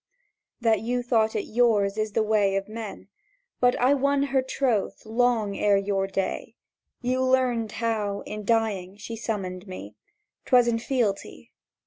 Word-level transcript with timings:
"That 0.59 0.79
you 0.81 1.03
thought 1.03 1.35
it 1.35 1.43
yours 1.43 1.95
is 1.95 2.13
the 2.13 2.23
way 2.23 2.55
of 2.55 2.67
men; 2.67 3.07
But 3.59 3.79
I 3.79 3.93
won 3.93 4.23
her 4.23 4.41
troth 4.41 5.05
long 5.05 5.55
ere 5.55 5.77
your 5.77 6.07
day: 6.07 6.55
You 7.03 7.21
learnt 7.23 7.73
how, 7.73 8.21
in 8.21 8.43
dying, 8.43 8.97
she 8.97 9.15
summoned 9.15 9.67
me? 9.67 9.93
'Twas 10.45 10.67
in 10.67 10.79
fealty. 10.79 11.51